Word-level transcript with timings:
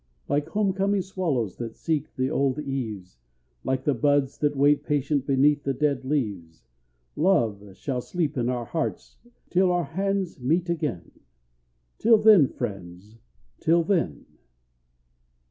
Like 0.27 0.49
home 0.49 0.73
coming 0.73 1.03
swallows 1.03 1.57
that 1.57 1.75
seek 1.75 2.15
the 2.15 2.27
old 2.31 2.57
eaves, 2.57 3.19
Like 3.63 3.83
the 3.83 3.93
buds 3.93 4.39
that 4.39 4.55
wait 4.55 4.83
patient 4.83 5.27
beneath 5.27 5.61
the 5.61 5.75
dead 5.75 6.03
leaves, 6.05 6.65
Love 7.15 7.77
shall 7.77 8.01
sleep 8.01 8.35
in 8.35 8.49
our 8.49 8.65
hearts 8.65 9.17
till 9.51 9.71
our 9.71 9.83
hands 9.83 10.41
meet 10.41 10.69
again, 10.71 11.11
Till 11.99 12.17
then, 12.17 12.47
friends, 12.47 13.19
till 13.59 13.83
then! 13.83 14.25